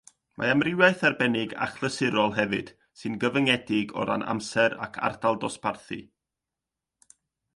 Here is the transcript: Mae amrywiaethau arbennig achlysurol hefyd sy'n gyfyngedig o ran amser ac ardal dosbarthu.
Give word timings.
Mae 0.41 0.51
amrywiaethau 0.51 1.07
arbennig 1.09 1.51
achlysurol 1.65 2.31
hefyd 2.37 2.71
sy'n 3.01 3.19
gyfyngedig 3.23 3.93
o 4.03 4.07
ran 4.11 4.25
amser 4.33 4.77
ac 4.89 4.97
ardal 5.09 5.39
dosbarthu. 5.45 6.01